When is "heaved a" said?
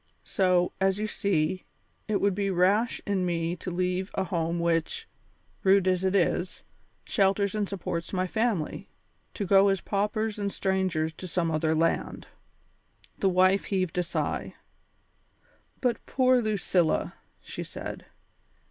13.65-14.01